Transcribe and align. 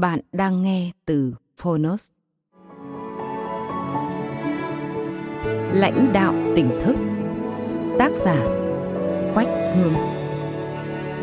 Bạn 0.00 0.20
đang 0.32 0.62
nghe 0.62 0.90
từ 1.04 1.34
Phonos. 1.56 2.10
Lãnh 5.72 6.10
đạo 6.12 6.34
tỉnh 6.56 6.80
thức. 6.82 6.96
Tác 7.98 8.12
giả, 8.16 8.44
Quách 9.34 9.48
Hương. 9.76 9.94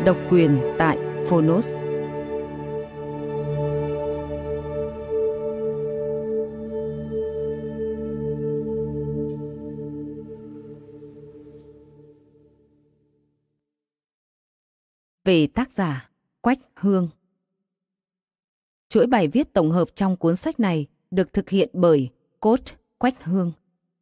Độc 0.04 0.16
quyền 0.30 0.60
tại 0.78 0.98
Phonos. 1.26 1.74
Về 15.24 15.46
tác 15.54 15.72
giả, 15.72 16.10
Quách 16.40 16.58
Hương. 16.76 17.08
Chuỗi 18.92 19.06
bài 19.06 19.28
viết 19.28 19.52
tổng 19.52 19.70
hợp 19.70 19.88
trong 19.94 20.16
cuốn 20.16 20.36
sách 20.36 20.60
này 20.60 20.86
được 21.10 21.32
thực 21.32 21.48
hiện 21.48 21.68
bởi 21.72 22.08
Coach 22.40 22.64
Quách 22.98 23.24
Hương, 23.24 23.52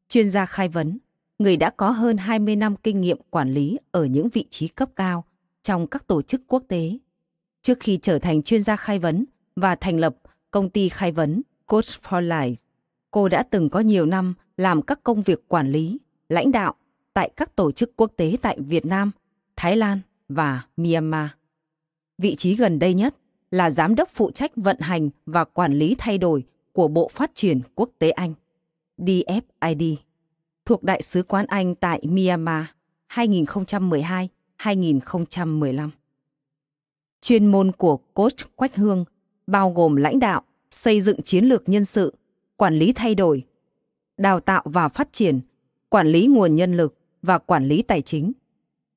chuyên 0.08 0.30
gia 0.30 0.46
khai 0.46 0.68
vấn, 0.68 0.98
người 1.38 1.56
đã 1.56 1.70
có 1.70 1.90
hơn 1.90 2.16
20 2.16 2.56
năm 2.56 2.76
kinh 2.76 3.00
nghiệm 3.00 3.18
quản 3.30 3.54
lý 3.54 3.78
ở 3.90 4.04
những 4.04 4.28
vị 4.28 4.44
trí 4.50 4.68
cấp 4.68 4.88
cao 4.96 5.24
trong 5.62 5.86
các 5.86 6.06
tổ 6.06 6.22
chức 6.22 6.42
quốc 6.46 6.62
tế. 6.68 6.98
Trước 7.62 7.80
khi 7.80 7.98
trở 8.02 8.18
thành 8.18 8.42
chuyên 8.42 8.62
gia 8.62 8.76
khai 8.76 8.98
vấn 8.98 9.24
và 9.56 9.74
thành 9.74 9.98
lập 9.98 10.16
công 10.50 10.70
ty 10.70 10.88
khai 10.88 11.12
vấn 11.12 11.42
Coach 11.66 12.02
for 12.02 12.28
Life, 12.28 12.54
cô 13.10 13.28
đã 13.28 13.42
từng 13.42 13.68
có 13.68 13.80
nhiều 13.80 14.06
năm 14.06 14.34
làm 14.56 14.82
các 14.82 15.00
công 15.02 15.22
việc 15.22 15.48
quản 15.48 15.72
lý, 15.72 15.98
lãnh 16.28 16.52
đạo 16.52 16.74
tại 17.12 17.30
các 17.36 17.56
tổ 17.56 17.72
chức 17.72 17.96
quốc 17.96 18.12
tế 18.16 18.36
tại 18.42 18.58
Việt 18.60 18.86
Nam, 18.86 19.10
Thái 19.56 19.76
Lan 19.76 20.00
và 20.28 20.62
Myanmar. 20.76 21.28
Vị 22.18 22.34
trí 22.34 22.54
gần 22.54 22.78
đây 22.78 22.94
nhất 22.94 23.14
là 23.50 23.70
giám 23.70 23.94
đốc 23.94 24.08
phụ 24.14 24.30
trách 24.30 24.52
vận 24.56 24.76
hành 24.80 25.10
và 25.26 25.44
quản 25.44 25.72
lý 25.72 25.94
thay 25.98 26.18
đổi 26.18 26.44
của 26.72 26.88
Bộ 26.88 27.08
Phát 27.08 27.30
triển 27.34 27.60
Quốc 27.74 27.90
tế 27.98 28.10
Anh, 28.10 28.34
DFID, 28.98 29.96
thuộc 30.64 30.82
Đại 30.82 31.02
sứ 31.02 31.22
quán 31.22 31.46
Anh 31.46 31.74
tại 31.74 32.02
Myanmar 32.06 32.64
2012-2015. 33.12 35.88
Chuyên 37.20 37.46
môn 37.46 37.72
của 37.72 37.96
coach 37.96 38.56
Quách 38.56 38.76
Hương 38.76 39.04
bao 39.46 39.70
gồm 39.70 39.96
lãnh 39.96 40.18
đạo, 40.18 40.42
xây 40.70 41.00
dựng 41.00 41.22
chiến 41.22 41.44
lược 41.44 41.68
nhân 41.68 41.84
sự, 41.84 42.14
quản 42.56 42.78
lý 42.78 42.92
thay 42.92 43.14
đổi, 43.14 43.46
đào 44.16 44.40
tạo 44.40 44.62
và 44.64 44.88
phát 44.88 45.12
triển, 45.12 45.40
quản 45.88 46.08
lý 46.08 46.26
nguồn 46.26 46.56
nhân 46.56 46.76
lực 46.76 46.94
và 47.22 47.38
quản 47.38 47.68
lý 47.68 47.82
tài 47.82 48.02
chính, 48.02 48.32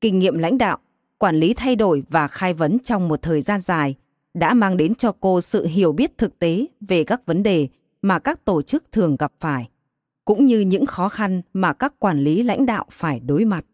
kinh 0.02 0.20
nghiệm 0.20 0.38
lãnh 0.38 0.58
đạo, 0.58 0.78
quản 1.18 1.36
lý 1.36 1.54
thay 1.54 1.76
đổi 1.76 2.04
và 2.10 2.28
khai 2.28 2.54
vấn 2.54 2.80
trong 2.80 3.08
một 3.08 3.22
thời 3.22 3.42
gian 3.42 3.62
dài 3.62 3.96
đã 4.34 4.54
mang 4.54 4.78
đến 4.78 4.96
cho 4.96 5.12
cô 5.20 5.42
sự 5.42 5.66
hiểu 5.66 5.92
biết 5.92 6.18
thực 6.18 6.40
tế 6.40 6.66
về 6.82 7.04
các 7.04 7.26
vấn 7.26 7.44
đề 7.44 7.68
mà 8.02 8.20
các 8.20 8.46
tổ 8.46 8.62
chức 8.62 8.92
thường 8.92 9.16
gặp 9.20 9.34
phải, 9.40 9.70
cũng 10.26 10.46
như 10.46 10.60
những 10.60 10.86
khó 10.86 11.10
khăn 11.10 11.42
mà 11.54 11.74
các 11.74 12.00
quản 12.00 12.20
lý 12.20 12.44
lãnh 12.44 12.66
đạo 12.66 12.86
phải 12.92 13.20
đối 13.20 13.46
mặt. 13.46 13.66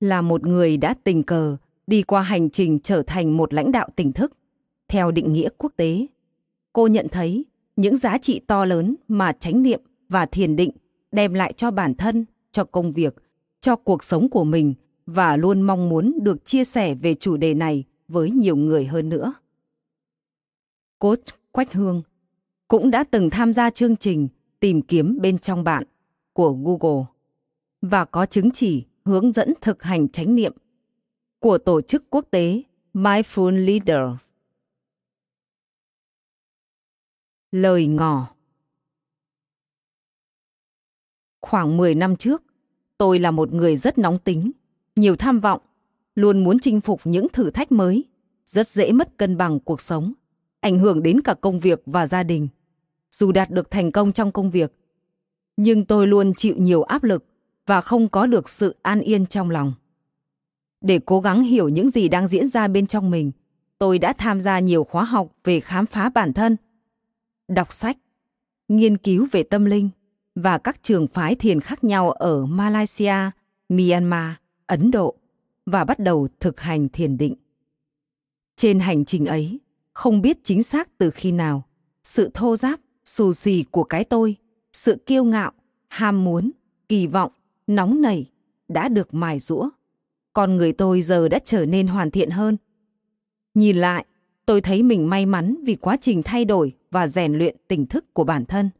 Là 0.00 0.22
một 0.22 0.46
người 0.46 0.76
đã 0.76 0.94
tình 1.04 1.22
cờ 1.22 1.56
đi 1.86 2.02
qua 2.02 2.22
hành 2.22 2.50
trình 2.50 2.78
trở 2.78 3.02
thành 3.02 3.36
một 3.36 3.54
lãnh 3.54 3.72
đạo 3.72 3.88
tỉnh 3.96 4.12
thức, 4.12 4.32
theo 4.88 5.10
định 5.10 5.32
nghĩa 5.32 5.48
quốc 5.58 5.72
tế, 5.76 6.06
cô 6.72 6.86
nhận 6.86 7.08
thấy 7.08 7.44
những 7.76 7.96
giá 7.96 8.18
trị 8.18 8.40
to 8.46 8.64
lớn 8.64 8.94
mà 9.08 9.32
chánh 9.32 9.62
niệm 9.62 9.80
và 10.08 10.26
thiền 10.26 10.56
định 10.56 10.70
đem 11.12 11.34
lại 11.34 11.52
cho 11.52 11.70
bản 11.70 11.94
thân, 11.94 12.24
cho 12.50 12.64
công 12.64 12.92
việc, 12.92 13.16
cho 13.60 13.76
cuộc 13.76 14.04
sống 14.04 14.28
của 14.28 14.44
mình 14.44 14.74
và 15.06 15.36
luôn 15.36 15.62
mong 15.62 15.88
muốn 15.88 16.18
được 16.22 16.44
chia 16.44 16.64
sẻ 16.64 16.94
về 16.94 17.14
chủ 17.14 17.36
đề 17.36 17.54
này 17.54 17.84
với 18.08 18.30
nhiều 18.30 18.56
người 18.56 18.86
hơn 18.86 19.08
nữa. 19.08 19.34
Coach 20.98 21.52
Quách 21.52 21.72
Hương 21.72 22.02
cũng 22.68 22.90
đã 22.90 23.04
từng 23.04 23.30
tham 23.30 23.52
gia 23.52 23.70
chương 23.70 23.96
trình 23.96 24.28
tìm 24.60 24.82
kiếm 24.82 25.18
bên 25.20 25.38
trong 25.38 25.64
bạn 25.64 25.84
của 26.32 26.52
Google 26.52 27.04
và 27.82 28.04
có 28.04 28.26
chứng 28.26 28.50
chỉ 28.50 28.84
hướng 29.04 29.32
dẫn 29.32 29.54
thực 29.60 29.82
hành 29.82 30.08
chánh 30.08 30.34
niệm 30.34 30.52
của 31.38 31.58
tổ 31.58 31.80
chức 31.80 32.10
quốc 32.10 32.24
tế 32.30 32.62
Mindful 32.94 33.64
Leaders. 33.66 34.24
Lời 37.50 37.86
ngỏ 37.86 38.34
Khoảng 41.40 41.76
10 41.76 41.94
năm 41.94 42.16
trước, 42.16 42.42
tôi 42.98 43.18
là 43.18 43.30
một 43.30 43.52
người 43.52 43.76
rất 43.76 43.98
nóng 43.98 44.18
tính, 44.18 44.50
nhiều 44.96 45.16
tham 45.16 45.40
vọng 45.40 45.60
luôn 46.18 46.44
muốn 46.44 46.58
chinh 46.58 46.80
phục 46.80 47.00
những 47.04 47.28
thử 47.32 47.50
thách 47.50 47.72
mới, 47.72 48.04
rất 48.46 48.68
dễ 48.68 48.92
mất 48.92 49.16
cân 49.16 49.36
bằng 49.36 49.60
cuộc 49.60 49.80
sống, 49.80 50.12
ảnh 50.60 50.78
hưởng 50.78 51.02
đến 51.02 51.20
cả 51.20 51.34
công 51.34 51.60
việc 51.60 51.82
và 51.86 52.06
gia 52.06 52.22
đình. 52.22 52.48
Dù 53.10 53.32
đạt 53.32 53.50
được 53.50 53.70
thành 53.70 53.92
công 53.92 54.12
trong 54.12 54.32
công 54.32 54.50
việc, 54.50 54.72
nhưng 55.56 55.84
tôi 55.84 56.06
luôn 56.06 56.34
chịu 56.34 56.54
nhiều 56.58 56.82
áp 56.82 57.04
lực 57.04 57.24
và 57.66 57.80
không 57.80 58.08
có 58.08 58.26
được 58.26 58.48
sự 58.48 58.76
an 58.82 59.00
yên 59.00 59.26
trong 59.26 59.50
lòng. 59.50 59.72
Để 60.80 61.00
cố 61.04 61.20
gắng 61.20 61.42
hiểu 61.42 61.68
những 61.68 61.90
gì 61.90 62.08
đang 62.08 62.28
diễn 62.28 62.48
ra 62.48 62.68
bên 62.68 62.86
trong 62.86 63.10
mình, 63.10 63.32
tôi 63.78 63.98
đã 63.98 64.12
tham 64.12 64.40
gia 64.40 64.58
nhiều 64.58 64.84
khóa 64.84 65.04
học 65.04 65.28
về 65.44 65.60
khám 65.60 65.86
phá 65.86 66.08
bản 66.08 66.32
thân, 66.32 66.56
đọc 67.48 67.72
sách, 67.72 67.96
nghiên 68.68 68.96
cứu 68.96 69.26
về 69.32 69.42
tâm 69.42 69.64
linh 69.64 69.90
và 70.34 70.58
các 70.58 70.82
trường 70.82 71.06
phái 71.06 71.34
thiền 71.34 71.60
khác 71.60 71.84
nhau 71.84 72.10
ở 72.10 72.46
Malaysia, 72.46 73.14
Myanmar, 73.68 74.32
Ấn 74.66 74.90
Độ 74.90 75.17
và 75.68 75.84
bắt 75.84 75.98
đầu 75.98 76.28
thực 76.40 76.60
hành 76.60 76.88
thiền 76.88 77.18
định. 77.18 77.34
Trên 78.56 78.80
hành 78.80 79.04
trình 79.04 79.26
ấy, 79.26 79.60
không 79.92 80.22
biết 80.22 80.44
chính 80.44 80.62
xác 80.62 80.98
từ 80.98 81.10
khi 81.10 81.32
nào, 81.32 81.64
sự 82.04 82.30
thô 82.34 82.56
giáp, 82.56 82.80
xù 83.04 83.32
xì 83.32 83.64
của 83.70 83.84
cái 83.84 84.04
tôi, 84.04 84.36
sự 84.72 84.96
kiêu 85.06 85.24
ngạo, 85.24 85.52
ham 85.88 86.24
muốn, 86.24 86.50
kỳ 86.88 87.06
vọng, 87.06 87.32
nóng 87.66 88.02
nảy 88.02 88.30
đã 88.68 88.88
được 88.88 89.14
mài 89.14 89.38
rũa. 89.38 89.70
Con 90.32 90.56
người 90.56 90.72
tôi 90.72 91.02
giờ 91.02 91.28
đã 91.28 91.38
trở 91.44 91.66
nên 91.66 91.86
hoàn 91.86 92.10
thiện 92.10 92.30
hơn. 92.30 92.56
Nhìn 93.54 93.76
lại, 93.76 94.06
tôi 94.46 94.60
thấy 94.60 94.82
mình 94.82 95.10
may 95.10 95.26
mắn 95.26 95.56
vì 95.64 95.74
quá 95.74 95.96
trình 96.00 96.22
thay 96.22 96.44
đổi 96.44 96.76
và 96.90 97.08
rèn 97.08 97.34
luyện 97.34 97.56
tỉnh 97.68 97.86
thức 97.86 98.14
của 98.14 98.24
bản 98.24 98.44
thân. 98.44 98.70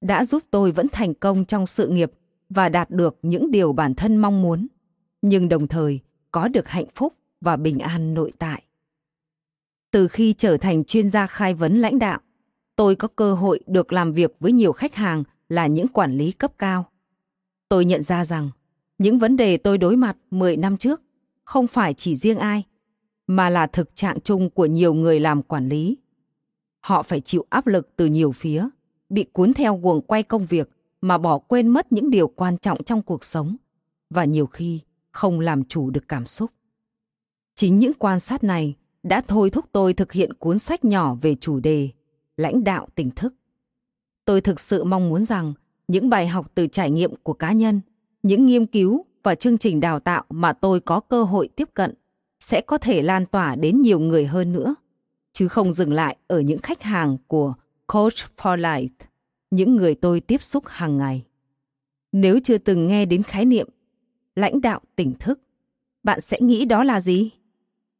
Đã 0.00 0.24
giúp 0.24 0.42
tôi 0.50 0.72
vẫn 0.72 0.86
thành 0.92 1.14
công 1.14 1.44
trong 1.44 1.66
sự 1.66 1.88
nghiệp 1.88 2.12
và 2.48 2.68
đạt 2.68 2.90
được 2.90 3.18
những 3.22 3.50
điều 3.50 3.72
bản 3.72 3.94
thân 3.94 4.16
mong 4.16 4.42
muốn 4.42 4.66
nhưng 5.22 5.48
đồng 5.48 5.68
thời 5.68 6.00
có 6.30 6.48
được 6.48 6.68
hạnh 6.68 6.86
phúc 6.94 7.14
và 7.40 7.56
bình 7.56 7.78
an 7.78 8.14
nội 8.14 8.32
tại. 8.38 8.62
Từ 9.90 10.08
khi 10.08 10.32
trở 10.32 10.56
thành 10.56 10.84
chuyên 10.84 11.10
gia 11.10 11.26
khai 11.26 11.54
vấn 11.54 11.78
lãnh 11.78 11.98
đạo, 11.98 12.20
tôi 12.76 12.96
có 12.96 13.08
cơ 13.08 13.34
hội 13.34 13.60
được 13.66 13.92
làm 13.92 14.12
việc 14.12 14.34
với 14.40 14.52
nhiều 14.52 14.72
khách 14.72 14.94
hàng 14.94 15.24
là 15.48 15.66
những 15.66 15.88
quản 15.88 16.16
lý 16.16 16.32
cấp 16.32 16.52
cao. 16.58 16.90
Tôi 17.68 17.84
nhận 17.84 18.02
ra 18.02 18.24
rằng 18.24 18.50
những 18.98 19.18
vấn 19.18 19.36
đề 19.36 19.56
tôi 19.56 19.78
đối 19.78 19.96
mặt 19.96 20.16
10 20.30 20.56
năm 20.56 20.76
trước 20.76 21.02
không 21.44 21.66
phải 21.66 21.94
chỉ 21.94 22.16
riêng 22.16 22.38
ai, 22.38 22.64
mà 23.26 23.50
là 23.50 23.66
thực 23.66 23.96
trạng 23.96 24.20
chung 24.20 24.50
của 24.50 24.66
nhiều 24.66 24.94
người 24.94 25.20
làm 25.20 25.42
quản 25.42 25.68
lý. 25.68 25.96
Họ 26.80 27.02
phải 27.02 27.20
chịu 27.20 27.46
áp 27.50 27.66
lực 27.66 27.96
từ 27.96 28.06
nhiều 28.06 28.32
phía, 28.32 28.68
bị 29.08 29.24
cuốn 29.32 29.54
theo 29.54 29.76
guồng 29.76 30.02
quay 30.02 30.22
công 30.22 30.46
việc 30.46 30.70
mà 31.00 31.18
bỏ 31.18 31.38
quên 31.38 31.68
mất 31.68 31.92
những 31.92 32.10
điều 32.10 32.28
quan 32.28 32.58
trọng 32.58 32.84
trong 32.84 33.02
cuộc 33.02 33.24
sống 33.24 33.56
và 34.10 34.24
nhiều 34.24 34.46
khi 34.46 34.80
không 35.12 35.40
làm 35.40 35.64
chủ 35.64 35.90
được 35.90 36.08
cảm 36.08 36.26
xúc. 36.26 36.50
Chính 37.54 37.78
những 37.78 37.92
quan 37.98 38.20
sát 38.20 38.44
này 38.44 38.76
đã 39.02 39.20
thôi 39.28 39.50
thúc 39.50 39.64
tôi 39.72 39.94
thực 39.94 40.12
hiện 40.12 40.32
cuốn 40.32 40.58
sách 40.58 40.84
nhỏ 40.84 41.14
về 41.14 41.34
chủ 41.34 41.60
đề 41.60 41.88
lãnh 42.36 42.64
đạo 42.64 42.88
tỉnh 42.94 43.10
thức. 43.10 43.34
Tôi 44.24 44.40
thực 44.40 44.60
sự 44.60 44.84
mong 44.84 45.08
muốn 45.08 45.24
rằng 45.24 45.54
những 45.88 46.10
bài 46.10 46.28
học 46.28 46.50
từ 46.54 46.66
trải 46.66 46.90
nghiệm 46.90 47.16
của 47.22 47.32
cá 47.32 47.52
nhân, 47.52 47.80
những 48.22 48.46
nghiên 48.46 48.66
cứu 48.66 49.04
và 49.22 49.34
chương 49.34 49.58
trình 49.58 49.80
đào 49.80 50.00
tạo 50.00 50.24
mà 50.28 50.52
tôi 50.52 50.80
có 50.80 51.00
cơ 51.00 51.22
hội 51.22 51.48
tiếp 51.48 51.68
cận 51.74 51.94
sẽ 52.40 52.60
có 52.60 52.78
thể 52.78 53.02
lan 53.02 53.26
tỏa 53.26 53.56
đến 53.56 53.82
nhiều 53.82 54.00
người 54.00 54.26
hơn 54.26 54.52
nữa, 54.52 54.74
chứ 55.32 55.48
không 55.48 55.72
dừng 55.72 55.92
lại 55.92 56.16
ở 56.26 56.40
những 56.40 56.58
khách 56.58 56.82
hàng 56.82 57.16
của 57.26 57.54
Coach 57.86 58.14
for 58.36 58.56
Life, 58.56 58.88
những 59.50 59.76
người 59.76 59.94
tôi 59.94 60.20
tiếp 60.20 60.42
xúc 60.42 60.64
hàng 60.66 60.98
ngày. 60.98 61.24
Nếu 62.12 62.38
chưa 62.44 62.58
từng 62.58 62.86
nghe 62.86 63.06
đến 63.06 63.22
khái 63.22 63.44
niệm 63.44 63.68
lãnh 64.34 64.60
đạo 64.60 64.80
tỉnh 64.96 65.14
thức, 65.18 65.40
bạn 66.02 66.20
sẽ 66.20 66.40
nghĩ 66.40 66.64
đó 66.64 66.84
là 66.84 67.00
gì? 67.00 67.30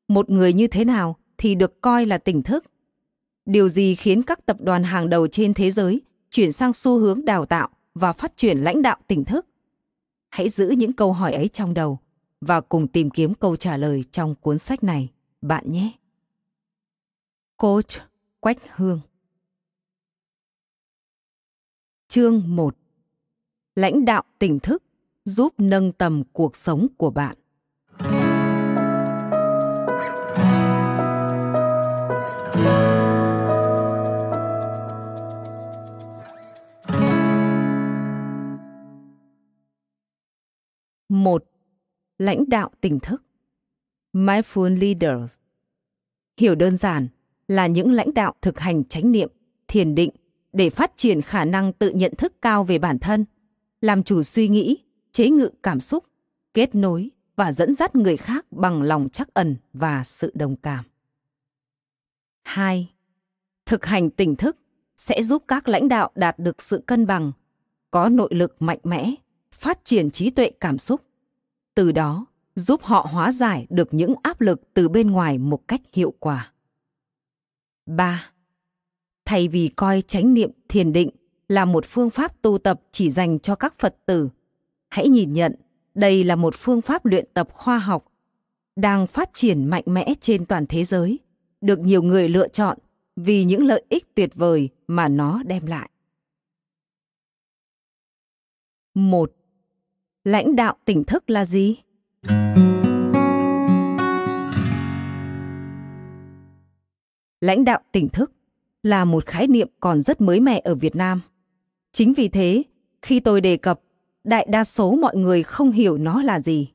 Một 0.09 0.31
người 0.31 0.53
như 0.53 0.67
thế 0.67 0.85
nào 0.85 1.17
thì 1.39 1.55
được 1.55 1.81
coi 1.81 2.07
là 2.07 2.19
tỉnh 2.19 2.43
thức? 2.43 2.65
Điều 3.47 3.69
gì 3.69 3.95
khiến 3.95 4.23
các 4.23 4.47
tập 4.47 4.57
đoàn 4.61 4.83
hàng 4.83 5.09
đầu 5.09 5.27
trên 5.27 5.55
thế 5.55 5.71
giới 5.71 6.01
chuyển 6.31 6.53
sang 6.53 6.73
xu 6.73 6.99
hướng 6.99 7.25
đào 7.25 7.47
tạo 7.47 7.69
và 7.95 8.13
phát 8.13 8.37
triển 8.37 8.59
lãnh 8.59 8.83
đạo 8.83 8.97
tỉnh 9.07 9.25
thức? 9.25 9.47
Hãy 10.29 10.49
giữ 10.49 10.71
những 10.71 10.93
câu 10.93 11.13
hỏi 11.13 11.33
ấy 11.33 11.49
trong 11.49 11.75
đầu 11.75 11.99
và 12.41 12.61
cùng 12.61 12.89
tìm 12.89 13.11
kiếm 13.11 13.35
câu 13.35 13.57
trả 13.57 13.77
lời 13.77 14.05
trong 14.11 14.35
cuốn 14.35 14.59
sách 14.59 14.85
này, 14.85 15.09
bạn 15.43 15.71
nhé. 15.71 15.93
Coach 17.57 17.91
Quách 18.41 18.59
Hương 18.77 19.01
Chương 22.09 22.57
1 22.57 22.77
Lãnh 23.75 24.05
đạo 24.05 24.23
tỉnh 24.39 24.61
thức 24.61 24.83
giúp 25.25 25.55
nâng 25.59 25.93
tầm 25.93 26.23
cuộc 26.33 26.57
sống 26.57 26.87
của 26.97 27.11
bạn. 27.11 27.37
Một, 41.09 41.45
lãnh 42.19 42.45
đạo 42.49 42.71
tỉnh 42.81 43.01
thức. 43.01 43.23
Mindful 44.13 44.79
leaders. 44.79 45.39
Hiểu 46.41 46.55
đơn 46.55 46.77
giản 46.77 47.09
là 47.49 47.67
những 47.67 47.93
lãnh 47.93 48.15
đạo 48.15 48.35
thực 48.43 48.59
hành 48.59 48.85
chánh 48.85 49.13
niệm, 49.13 49.31
thiền 49.69 49.95
định 49.95 50.11
để 50.53 50.71
phát 50.71 50.93
triển 50.97 51.23
khả 51.23 51.45
năng 51.45 51.73
tự 51.73 51.91
nhận 51.91 52.15
thức 52.19 52.43
cao 52.43 52.65
về 52.65 52.79
bản 52.79 52.99
thân, 52.99 53.25
làm 53.81 54.03
chủ 54.03 54.23
suy 54.23 54.49
nghĩ, 54.49 54.79
chế 55.13 55.31
ngự 55.31 55.51
cảm 55.63 55.81
xúc, 55.81 56.05
kết 56.55 56.75
nối 56.75 57.11
và 57.37 57.53
dẫn 57.53 57.75
dắt 57.75 57.97
người 57.97 58.17
khác 58.17 58.47
bằng 58.51 58.83
lòng 58.83 59.09
chắc 59.13 59.35
ẩn 59.35 59.57
và 59.73 60.05
sự 60.05 60.33
đồng 60.35 60.57
cảm. 60.57 60.85
2. 62.45 62.91
Thực 63.67 63.87
hành 63.87 64.11
tỉnh 64.11 64.37
thức 64.37 64.57
sẽ 64.97 65.23
giúp 65.23 65.45
các 65.49 65.69
lãnh 65.69 65.89
đạo 65.89 66.11
đạt 66.15 66.39
được 66.39 66.63
sự 66.63 66.83
cân 66.87 67.07
bằng, 67.07 67.33
có 67.91 68.09
nội 68.09 68.29
lực 68.33 68.63
mạnh 68.63 68.79
mẽ, 68.83 69.15
phát 69.53 69.85
triển 69.85 70.11
trí 70.11 70.31
tuệ 70.31 70.51
cảm 70.61 70.79
xúc, 70.79 71.01
từ 71.75 71.93
đó 71.93 72.27
giúp 72.55 72.83
họ 72.83 73.07
hóa 73.11 73.33
giải 73.33 73.67
được 73.71 73.95
những 73.95 74.15
áp 74.23 74.41
lực 74.41 74.61
từ 74.75 74.89
bên 74.89 75.11
ngoài 75.11 75.39
một 75.39 75.69
cách 75.69 75.81
hiệu 75.93 76.15
quả. 76.19 76.53
3. 77.87 78.31
Thay 79.25 79.49
vì 79.49 79.69
coi 79.69 80.03
chánh 80.03 80.35
niệm 80.35 80.51
thiền 80.69 80.93
định 80.93 81.11
là 81.49 81.65
một 81.65 81.85
phương 81.87 82.11
pháp 82.11 82.43
tu 82.43 82.59
tập 82.59 82.81
chỉ 82.93 83.11
dành 83.11 83.39
cho 83.39 83.55
các 83.55 83.75
Phật 83.79 83.97
tử, 84.07 84.29
hãy 84.91 85.09
nhìn 85.09 85.33
nhận 85.33 85.55
đây 85.95 86.25
là 86.25 86.37
một 86.37 86.55
phương 86.55 86.81
pháp 86.81 87.07
luyện 87.07 87.27
tập 87.35 87.49
khoa 87.53 87.79
học 87.79 88.11
đang 88.77 89.07
phát 89.07 89.31
triển 89.33 89.65
mạnh 89.65 89.85
mẽ 89.87 90.15
trên 90.21 90.47
toàn 90.47 90.67
thế 90.67 90.85
giới, 90.85 91.19
được 91.61 91.79
nhiều 91.79 92.03
người 92.03 92.29
lựa 92.29 92.49
chọn 92.49 92.79
vì 93.17 93.45
những 93.45 93.67
lợi 93.67 93.85
ích 93.89 94.15
tuyệt 94.15 94.31
vời 94.35 94.69
mà 94.87 95.09
nó 95.09 95.43
đem 95.47 95.67
lại. 95.67 95.91
1. 98.95 99.33
Lãnh 100.25 100.57
đạo 100.57 100.77
tỉnh 100.85 101.05
thức 101.05 101.31
là 101.31 101.45
gì? 101.45 101.77
Lãnh 107.41 107.65
đạo 107.65 107.81
tỉnh 107.93 108.09
thức 108.09 108.33
là 108.83 109.05
một 109.05 109.27
khái 109.27 109.47
niệm 109.47 109.69
còn 109.81 110.03
rất 110.03 110.21
mới 110.21 110.41
mẻ 110.41 110.61
ở 110.65 110.75
Việt 110.75 110.97
Nam. 110.97 111.21
Chính 111.93 112.15
vì 112.15 112.29
thế, 112.29 112.63
khi 113.03 113.21
tôi 113.21 113.41
đề 113.41 113.57
cập, 113.57 113.81
đại 114.25 114.47
đa 114.51 114.65
số 114.65 114.95
mọi 114.95 115.17
người 115.17 115.43
không 115.43 115.71
hiểu 115.71 115.99
nó 115.99 116.23
là 116.23 116.41
gì. 116.41 116.69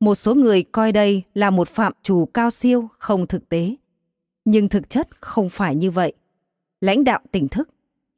Một 0.00 0.14
số 0.14 0.34
người 0.34 0.62
coi 0.62 0.92
đây 0.92 1.22
là 1.34 1.50
một 1.50 1.68
phạm 1.68 1.92
trù 2.02 2.26
cao 2.26 2.50
siêu 2.50 2.88
không 2.98 3.26
thực 3.26 3.48
tế. 3.48 3.74
Nhưng 4.44 4.68
thực 4.68 4.90
chất 4.90 5.08
không 5.20 5.50
phải 5.50 5.74
như 5.74 5.90
vậy. 5.90 6.12
Lãnh 6.80 7.04
đạo 7.04 7.20
tỉnh 7.30 7.48
thức, 7.48 7.68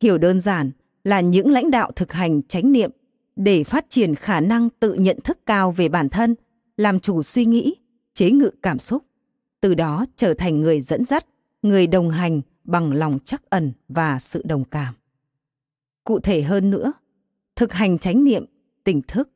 hiểu 0.01 0.19
đơn 0.19 0.41
giản 0.41 0.71
là 1.05 1.21
những 1.21 1.51
lãnh 1.51 1.71
đạo 1.71 1.91
thực 1.97 2.13
hành 2.13 2.43
chánh 2.43 2.73
niệm 2.73 2.91
để 3.37 3.65
phát 3.65 3.87
triển 3.89 4.15
khả 4.15 4.41
năng 4.41 4.71
tự 4.71 4.95
nhận 4.95 5.19
thức 5.25 5.39
cao 5.47 5.73
về 5.73 5.89
bản 5.89 6.09
thân, 6.09 6.35
làm 6.77 7.01
chủ 7.01 7.23
suy 7.23 7.45
nghĩ, 7.45 7.75
chế 8.15 8.31
ngự 8.31 8.51
cảm 8.63 8.79
xúc, 8.79 9.05
từ 9.61 9.75
đó 9.75 10.07
trở 10.17 10.35
thành 10.35 10.61
người 10.61 10.81
dẫn 10.81 11.05
dắt, 11.05 11.27
người 11.63 11.87
đồng 11.87 12.11
hành 12.11 12.41
bằng 12.65 12.93
lòng 12.93 13.19
chắc 13.25 13.51
ẩn 13.51 13.73
và 13.89 14.19
sự 14.19 14.43
đồng 14.45 14.65
cảm. 14.65 14.95
Cụ 16.05 16.21
thể 16.21 16.43
hơn 16.43 16.71
nữa, 16.71 16.93
thực 17.57 17.73
hành 17.73 17.99
chánh 17.99 18.25
niệm, 18.25 18.45
tỉnh 18.87 19.03
thức 19.09 19.31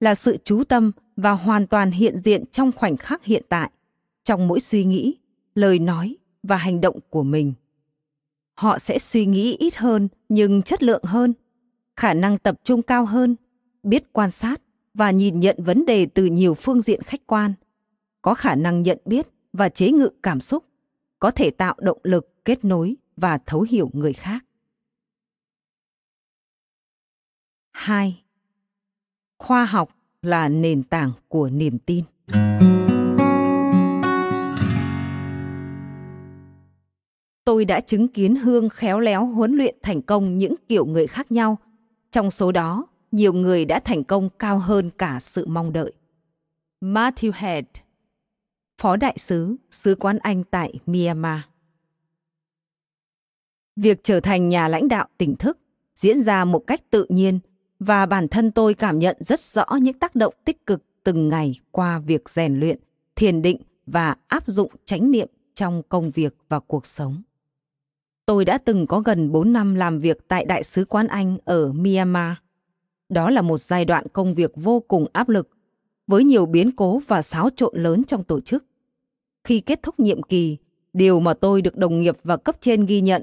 là 0.00 0.14
sự 0.14 0.36
chú 0.44 0.64
tâm 0.64 0.92
và 1.16 1.32
hoàn 1.32 1.66
toàn 1.66 1.90
hiện 1.90 2.18
diện 2.18 2.46
trong 2.46 2.72
khoảnh 2.72 2.96
khắc 2.96 3.24
hiện 3.24 3.42
tại, 3.48 3.70
trong 4.24 4.48
mỗi 4.48 4.60
suy 4.60 4.84
nghĩ, 4.84 5.18
lời 5.54 5.78
nói 5.78 6.16
và 6.42 6.56
hành 6.56 6.80
động 6.80 6.98
của 7.10 7.22
mình. 7.22 7.52
Họ 8.54 8.78
sẽ 8.78 8.98
suy 8.98 9.26
nghĩ 9.26 9.56
ít 9.56 9.76
hơn 9.76 10.08
nhưng 10.28 10.62
chất 10.62 10.82
lượng 10.82 11.02
hơn, 11.04 11.32
khả 11.96 12.14
năng 12.14 12.38
tập 12.38 12.60
trung 12.64 12.82
cao 12.82 13.04
hơn, 13.04 13.36
biết 13.82 14.12
quan 14.12 14.30
sát 14.30 14.60
và 14.94 15.10
nhìn 15.10 15.40
nhận 15.40 15.56
vấn 15.58 15.86
đề 15.86 16.06
từ 16.06 16.24
nhiều 16.24 16.54
phương 16.54 16.82
diện 16.82 17.02
khách 17.02 17.26
quan, 17.26 17.52
có 18.22 18.34
khả 18.34 18.54
năng 18.54 18.82
nhận 18.82 18.98
biết 19.04 19.26
và 19.52 19.68
chế 19.68 19.90
ngự 19.90 20.08
cảm 20.22 20.40
xúc, 20.40 20.64
có 21.18 21.30
thể 21.30 21.50
tạo 21.50 21.74
động 21.78 21.98
lực 22.02 22.44
kết 22.44 22.64
nối 22.64 22.96
và 23.16 23.38
thấu 23.46 23.66
hiểu 23.70 23.90
người 23.92 24.12
khác. 24.12 24.44
2. 27.72 28.23
Khoa 29.38 29.64
học 29.64 29.96
là 30.22 30.48
nền 30.48 30.82
tảng 30.82 31.12
của 31.28 31.50
niềm 31.50 31.78
tin. 31.78 32.04
Tôi 37.44 37.64
đã 37.64 37.80
chứng 37.80 38.08
kiến 38.08 38.36
Hương 38.36 38.68
khéo 38.68 39.00
léo 39.00 39.26
huấn 39.26 39.56
luyện 39.56 39.76
thành 39.82 40.02
công 40.02 40.38
những 40.38 40.54
kiểu 40.68 40.86
người 40.86 41.06
khác 41.06 41.32
nhau, 41.32 41.58
trong 42.10 42.30
số 42.30 42.52
đó 42.52 42.86
nhiều 43.12 43.32
người 43.32 43.64
đã 43.64 43.80
thành 43.80 44.04
công 44.04 44.28
cao 44.38 44.58
hơn 44.58 44.90
cả 44.98 45.20
sự 45.20 45.46
mong 45.46 45.72
đợi. 45.72 45.92
Matthew 46.80 47.30
Head, 47.34 47.64
Phó 48.80 48.96
Đại 48.96 49.18
sứ, 49.18 49.56
Sứ 49.70 49.94
quán 49.94 50.18
Anh 50.18 50.44
tại 50.44 50.74
Myanmar. 50.86 51.40
Việc 53.76 54.00
trở 54.02 54.20
thành 54.20 54.48
nhà 54.48 54.68
lãnh 54.68 54.88
đạo 54.88 55.08
tỉnh 55.18 55.36
thức 55.36 55.58
diễn 55.94 56.22
ra 56.22 56.44
một 56.44 56.64
cách 56.66 56.90
tự 56.90 57.06
nhiên 57.08 57.40
và 57.86 58.06
bản 58.06 58.28
thân 58.28 58.50
tôi 58.50 58.74
cảm 58.74 58.98
nhận 58.98 59.16
rất 59.20 59.40
rõ 59.40 59.66
những 59.80 59.98
tác 59.98 60.14
động 60.14 60.34
tích 60.44 60.66
cực 60.66 60.82
từng 61.04 61.28
ngày 61.28 61.54
qua 61.70 61.98
việc 61.98 62.28
rèn 62.28 62.60
luyện, 62.60 62.78
thiền 63.16 63.42
định 63.42 63.56
và 63.86 64.16
áp 64.28 64.42
dụng 64.46 64.72
chánh 64.84 65.10
niệm 65.10 65.28
trong 65.54 65.82
công 65.88 66.10
việc 66.10 66.36
và 66.48 66.60
cuộc 66.60 66.86
sống. 66.86 67.22
Tôi 68.26 68.44
đã 68.44 68.58
từng 68.58 68.86
có 68.86 69.00
gần 69.00 69.32
4 69.32 69.52
năm 69.52 69.74
làm 69.74 70.00
việc 70.00 70.28
tại 70.28 70.44
Đại 70.44 70.62
sứ 70.62 70.84
quán 70.84 71.06
Anh 71.06 71.38
ở 71.44 71.72
Myanmar 71.72 72.32
đó 73.08 73.30
là 73.30 73.42
một 73.42 73.58
giai 73.58 73.84
đoạn 73.84 74.06
công 74.12 74.34
việc 74.34 74.52
vô 74.54 74.80
cùng 74.80 75.06
áp 75.12 75.28
lực, 75.28 75.48
với 76.06 76.24
nhiều 76.24 76.46
biến 76.46 76.76
cố 76.76 77.00
và 77.06 77.22
xáo 77.22 77.50
trộn 77.56 77.76
lớn 77.76 78.04
trong 78.04 78.24
tổ 78.24 78.40
chức. 78.40 78.64
Khi 79.44 79.60
kết 79.60 79.82
thúc 79.82 80.00
nhiệm 80.00 80.22
kỳ, 80.22 80.56
điều 80.92 81.20
mà 81.20 81.34
tôi 81.34 81.62
được 81.62 81.76
đồng 81.76 82.00
nghiệp 82.00 82.16
và 82.24 82.36
cấp 82.36 82.56
trên 82.60 82.86
ghi 82.86 83.00
nhận 83.00 83.22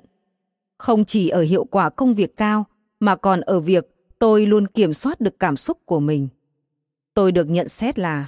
không 0.78 1.06
chỉ 1.06 1.30
ở 1.30 1.42
hiệu 1.42 1.64
quả 1.64 1.90
công 1.90 2.14
việc 2.14 2.38
cao 2.38 2.66
mà 3.00 3.16
còn 3.16 3.42
ở 3.42 3.60
việc 3.60 3.88
tôi 4.22 4.46
luôn 4.46 4.68
kiểm 4.68 4.94
soát 4.94 5.22
được 5.22 5.40
cảm 5.40 5.58
xúc 5.58 5.78
của 5.86 6.00
mình. 6.00 6.28
Tôi 7.14 7.32
được 7.32 7.50
nhận 7.50 7.68
xét 7.68 8.00
là 8.00 8.28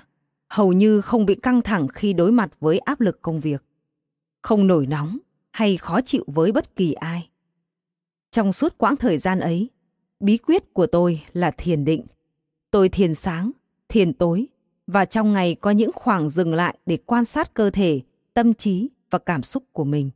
hầu 0.49 0.73
như 0.73 1.01
không 1.01 1.25
bị 1.25 1.35
căng 1.35 1.61
thẳng 1.61 1.87
khi 1.87 2.13
đối 2.13 2.31
mặt 2.31 2.51
với 2.59 2.79
áp 2.79 3.01
lực 3.01 3.21
công 3.21 3.39
việc, 3.39 3.63
không 4.41 4.67
nổi 4.67 4.85
nóng 4.87 5.17
hay 5.51 5.77
khó 5.77 6.01
chịu 6.01 6.23
với 6.27 6.51
bất 6.51 6.75
kỳ 6.75 6.93
ai. 6.93 7.29
Trong 8.31 8.53
suốt 8.53 8.77
quãng 8.77 8.95
thời 8.95 9.17
gian 9.17 9.39
ấy, 9.39 9.69
bí 10.19 10.37
quyết 10.37 10.73
của 10.73 10.87
tôi 10.87 11.21
là 11.33 11.51
thiền 11.51 11.85
định 11.85 12.05
tôi 12.71 12.89
thiền 12.89 13.13
sáng 13.13 13.51
thiền 13.89 14.13
tối 14.13 14.47
và 14.87 15.05
trong 15.05 15.33
ngày 15.33 15.55
có 15.55 15.71
những 15.71 15.91
khoảng 15.93 16.29
dừng 16.29 16.53
lại 16.53 16.77
để 16.85 16.97
quan 17.05 17.25
sát 17.25 17.53
cơ 17.53 17.69
thể 17.69 18.01
tâm 18.33 18.53
trí 18.53 18.89
và 19.09 19.19
cảm 19.19 19.43
xúc 19.43 19.63
của 19.71 19.83
mình 19.83 20.09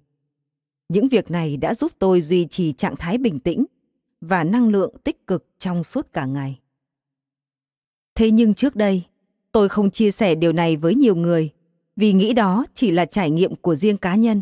những 0.89 1.07
việc 1.07 1.31
này 1.31 1.57
đã 1.57 1.74
giúp 1.74 1.91
tôi 2.00 2.22
duy 2.22 2.46
trì 2.46 2.74
trạng 2.74 2.96
thái 2.96 3.17
bình 3.17 3.39
tĩnh 3.39 3.65
và 4.21 4.43
năng 4.43 4.69
lượng 4.69 4.95
tích 5.03 5.27
cực 5.27 5.45
trong 5.57 5.83
suốt 5.83 6.13
cả 6.13 6.25
ngày. 6.25 6.59
Thế 8.15 8.31
nhưng 8.31 8.53
trước 8.53 8.75
đây, 8.75 9.03
tôi 9.51 9.69
không 9.69 9.91
chia 9.91 10.12
sẻ 10.12 10.36
điều 10.36 10.53
này 10.53 10.77
với 10.77 10.95
nhiều 10.95 11.15
người 11.15 11.50
vì 11.95 12.13
nghĩ 12.13 12.33
đó 12.33 12.65
chỉ 12.74 12.91
là 12.91 13.05
trải 13.05 13.31
nghiệm 13.31 13.55
của 13.55 13.75
riêng 13.75 13.97
cá 13.97 14.15
nhân. 14.15 14.41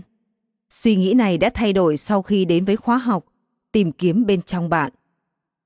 Suy 0.69 0.95
nghĩ 0.95 1.13
này 1.13 1.37
đã 1.37 1.49
thay 1.53 1.73
đổi 1.73 1.97
sau 1.97 2.21
khi 2.21 2.45
đến 2.45 2.65
với 2.65 2.75
khóa 2.75 2.97
học 2.97 3.25
tìm 3.71 3.91
kiếm 3.91 4.25
bên 4.25 4.41
trong 4.41 4.69
bạn. 4.69 4.91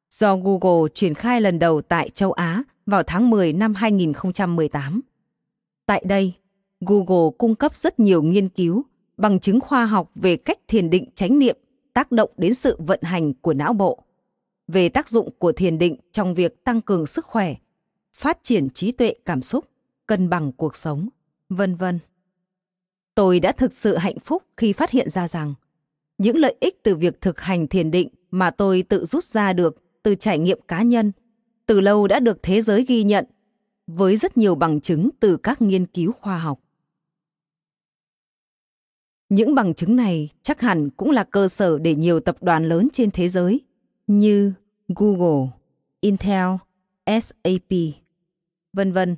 Do 0.09 0.35
Google 0.37 0.89
triển 0.93 1.13
khai 1.13 1.41
lần 1.41 1.59
đầu 1.59 1.81
tại 1.81 2.09
châu 2.09 2.31
Á 2.31 2.63
vào 2.85 3.03
tháng 3.03 3.29
10 3.29 3.53
năm 3.53 3.73
2018. 3.73 5.01
Tại 5.85 6.03
đây, 6.05 6.33
Google 6.79 7.29
cung 7.37 7.55
cấp 7.55 7.75
rất 7.75 7.99
nhiều 7.99 8.23
nghiên 8.23 8.49
cứu, 8.49 8.83
bằng 9.17 9.39
chứng 9.39 9.59
khoa 9.59 9.85
học 9.85 10.11
về 10.15 10.37
cách 10.37 10.57
thiền 10.67 10.89
định 10.89 11.05
chánh 11.15 11.39
niệm 11.39 11.57
tác 11.93 12.11
động 12.11 12.29
đến 12.37 12.53
sự 12.53 12.75
vận 12.79 12.99
hành 13.01 13.33
của 13.33 13.53
não 13.53 13.73
bộ, 13.73 14.03
về 14.67 14.89
tác 14.89 15.09
dụng 15.09 15.29
của 15.37 15.51
thiền 15.51 15.77
định 15.77 15.95
trong 16.11 16.33
việc 16.33 16.63
tăng 16.63 16.81
cường 16.81 17.05
sức 17.05 17.25
khỏe, 17.25 17.55
phát 18.13 18.39
triển 18.43 18.69
trí 18.69 18.91
tuệ 18.91 19.13
cảm 19.25 19.41
xúc, 19.41 19.65
cân 20.07 20.29
bằng 20.29 20.51
cuộc 20.51 20.75
sống, 20.75 21.09
vân 21.49 21.75
vân. 21.75 21.99
Tôi 23.15 23.39
đã 23.39 23.51
thực 23.51 23.73
sự 23.73 23.97
hạnh 23.97 24.19
phúc 24.19 24.43
khi 24.57 24.73
phát 24.73 24.91
hiện 24.91 25.09
ra 25.09 25.27
rằng 25.27 25.53
những 26.17 26.37
lợi 26.37 26.55
ích 26.59 26.83
từ 26.83 26.95
việc 26.95 27.21
thực 27.21 27.41
hành 27.41 27.67
thiền 27.67 27.91
định 27.91 28.09
mà 28.31 28.51
tôi 28.51 28.83
tự 28.89 29.05
rút 29.05 29.23
ra 29.23 29.53
được 29.53 29.83
từ 30.03 30.15
trải 30.15 30.39
nghiệm 30.39 30.59
cá 30.67 30.81
nhân 30.81 31.11
từ 31.69 31.81
lâu 31.81 32.07
đã 32.07 32.19
được 32.19 32.43
thế 32.43 32.61
giới 32.61 32.83
ghi 32.83 33.03
nhận 33.03 33.25
với 33.87 34.17
rất 34.17 34.37
nhiều 34.37 34.55
bằng 34.55 34.81
chứng 34.81 35.09
từ 35.19 35.37
các 35.37 35.61
nghiên 35.61 35.85
cứu 35.85 36.11
khoa 36.11 36.37
học. 36.37 36.59
Những 39.29 39.55
bằng 39.55 39.73
chứng 39.73 39.95
này 39.95 40.29
chắc 40.41 40.61
hẳn 40.61 40.89
cũng 40.89 41.11
là 41.11 41.23
cơ 41.23 41.47
sở 41.47 41.77
để 41.77 41.95
nhiều 41.95 42.19
tập 42.19 42.37
đoàn 42.41 42.65
lớn 42.65 42.87
trên 42.93 43.11
thế 43.11 43.29
giới 43.29 43.61
như 44.07 44.53
Google, 44.87 45.47
Intel, 46.01 46.47
SAP, 47.05 47.69
vân 48.73 48.91
vân, 48.91 49.15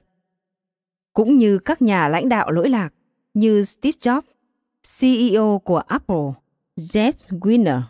cũng 1.13 1.37
như 1.37 1.57
các 1.57 1.81
nhà 1.81 2.07
lãnh 2.07 2.29
đạo 2.29 2.51
lỗi 2.51 2.69
lạc 2.69 2.93
như 3.33 3.63
Steve 3.63 3.97
Jobs, 3.99 4.21
CEO 4.99 5.59
của 5.59 5.77
Apple, 5.77 6.31
Jeff 6.75 7.13
Weiner, 7.29 7.81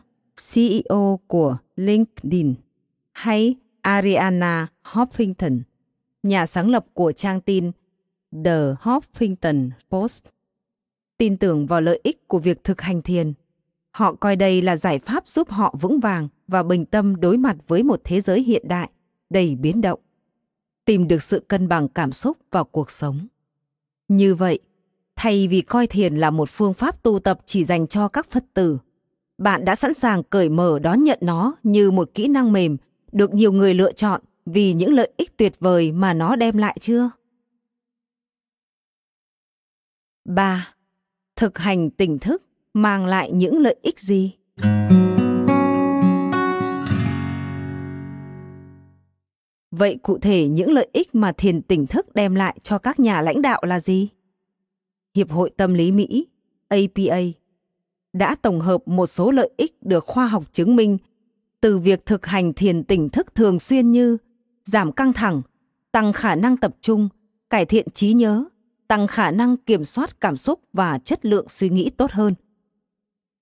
CEO 0.54 1.20
của 1.28 1.58
LinkedIn, 1.75 2.54
hay 3.12 3.56
Ariana 3.82 4.68
Huffington, 4.84 5.60
nhà 6.24 6.46
sáng 6.46 6.70
lập 6.70 6.86
của 6.94 7.12
trang 7.12 7.42
tin 7.42 7.72
The 8.46 8.74
Huffington 8.82 9.70
Post. 9.90 10.25
Tin 11.22 11.38
tưởng 11.38 11.68
vào 11.68 11.82
lợi 11.82 12.00
ích 12.04 12.28
của 12.28 12.40
việc 12.40 12.63
thực 12.63 12.82
hành 12.82 13.01
thiền, 13.01 13.34
họ 13.92 14.13
coi 14.13 14.36
đây 14.36 14.62
là 14.62 14.78
giải 14.78 15.00
pháp 15.00 15.30
giúp 15.30 15.50
họ 15.50 15.75
vững 15.82 16.00
vàng 16.00 16.28
và 16.48 16.63
bình 16.63 16.86
tâm 16.86 17.16
đối 17.16 17.38
mặt 17.38 17.58
với 17.68 17.84
một 17.84 18.01
thế 18.04 18.22
giới 18.22 18.42
hiện 18.42 18.68
đại 18.68 18.90
đầy 19.30 19.56
biến 19.56 19.82
động, 19.82 20.00
tìm 20.86 21.08
được 21.08 21.24
sự 21.24 21.46
cân 21.48 21.68
bằng 21.68 21.88
cảm 21.88 22.12
xúc 22.12 22.38
vào 22.51 22.63
cuộc 22.63 22.92
sống. 22.92 23.28
Như 24.08 24.36
vậy, 24.36 24.60
thay 25.16 25.48
vì 25.48 25.62
coi 25.62 25.88
thiền 25.88 26.16
là 26.16 26.30
một 26.30 26.50
phương 26.50 26.74
pháp 26.74 27.04
tu 27.04 27.20
tập 27.20 27.40
chỉ 27.46 27.66
dành 27.66 27.88
cho 27.88 28.08
các 28.08 28.32
phật 28.32 28.44
tử, 28.54 28.78
bạn 29.38 29.66
đã 29.66 29.75
sẵn 29.75 29.94
sàng 29.94 30.24
cởi 30.24 30.50
mở 30.50 30.80
đón 30.80 31.04
nhận 31.04 31.20
nó 31.22 31.56
như 31.63 31.92
một 31.92 32.12
kỹ 32.13 32.28
năng 32.28 32.51
mềm 32.51 32.78
được 33.12 33.34
nhiều 33.34 33.51
người 33.51 33.74
lựa 33.74 33.92
chọn 33.92 34.22
vì 34.46 34.74
những 34.74 34.94
lợi 34.94 35.12
ích 35.18 35.38
tuyệt 35.38 35.54
vời 35.60 35.92
mà 35.92 36.13
nó 36.13 36.36
đem 36.36 36.58
lại 36.58 36.78
chưa? 36.82 37.10
3. 40.25 40.74
Thực 41.41 41.57
hành 41.57 41.89
tỉnh 41.89 42.19
thức 42.19 42.43
mang 42.74 43.05
lại 43.05 43.31
những 43.31 43.60
lợi 43.60 43.75
ích 43.81 44.00
gì? 44.00 44.36
Vậy 49.71 50.00
cụ 50.03 50.17
thể 50.17 50.48
những 50.48 50.71
lợi 50.71 50.88
ích 50.93 51.15
mà 51.15 51.31
thiền 51.31 51.62
tỉnh 51.62 51.88
thức 51.88 52.15
đem 52.15 52.36
lại 52.36 52.60
cho 52.63 52.77
các 52.77 53.00
nhà 53.00 53.21
lãnh 53.21 53.41
đạo 53.41 53.62
là 53.65 53.79
gì? 53.79 54.10
Hiệp 55.15 55.31
hội 55.31 55.50
Tâm 55.57 55.74
lý 55.74 55.91
Mỹ, 55.91 56.27
APA, 56.67 57.21
đã 58.13 58.36
tổng 58.41 58.60
hợp 58.60 58.88
một 58.88 59.07
số 59.07 59.31
lợi 59.31 59.50
ích 59.57 59.83
được 59.83 60.05
khoa 60.05 60.27
học 60.27 60.43
chứng 60.51 60.75
minh 60.75 60.98
từ 61.62 61.77
việc 61.77 62.05
thực 62.05 62.25
hành 62.25 62.53
thiền 62.53 62.83
tỉnh 62.83 63.10
thức 63.10 63.36
thường 63.36 63.60
xuyên 63.60 63.91
như 63.91 64.17
giảm 64.63 64.91
căng 64.91 65.13
thẳng, 65.13 65.41
tăng 65.91 66.13
khả 66.13 66.36
năng 66.36 66.57
tập 66.57 66.75
trung, 66.81 67.10
cải 67.50 67.65
thiện 67.65 67.88
trí 67.93 68.13
nhớ, 68.13 68.45
tăng 68.91 69.07
khả 69.07 69.31
năng 69.31 69.57
kiểm 69.57 69.86
soát 69.86 70.21
cảm 70.21 70.38
xúc 70.38 70.60
và 70.74 71.00
chất 71.00 71.25
lượng 71.25 71.50
suy 71.50 71.69
nghĩ 71.69 71.89
tốt 71.89 72.12
hơn. 72.12 72.33